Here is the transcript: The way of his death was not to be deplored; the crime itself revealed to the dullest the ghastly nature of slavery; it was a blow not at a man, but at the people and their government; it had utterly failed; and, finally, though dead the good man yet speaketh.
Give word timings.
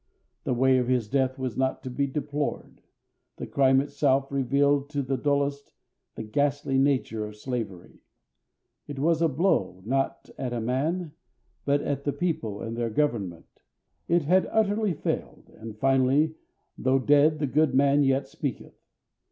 The 0.45 0.55
way 0.55 0.79
of 0.79 0.87
his 0.87 1.07
death 1.07 1.37
was 1.37 1.55
not 1.55 1.83
to 1.83 1.89
be 1.91 2.07
deplored; 2.07 2.81
the 3.37 3.45
crime 3.45 3.79
itself 3.81 4.31
revealed 4.31 4.89
to 4.89 5.03
the 5.03 5.15
dullest 5.15 5.73
the 6.15 6.23
ghastly 6.23 6.79
nature 6.79 7.23
of 7.23 7.35
slavery; 7.35 7.99
it 8.87 8.97
was 8.97 9.21
a 9.21 9.27
blow 9.27 9.79
not 9.85 10.27
at 10.39 10.53
a 10.53 10.59
man, 10.59 11.11
but 11.65 11.83
at 11.83 12.03
the 12.03 12.13
people 12.13 12.63
and 12.63 12.75
their 12.75 12.89
government; 12.89 13.61
it 14.07 14.23
had 14.23 14.49
utterly 14.51 14.95
failed; 14.95 15.51
and, 15.55 15.77
finally, 15.77 16.33
though 16.79 16.97
dead 16.97 17.37
the 17.37 17.45
good 17.45 17.75
man 17.75 18.01
yet 18.03 18.27
speaketh. 18.27 18.81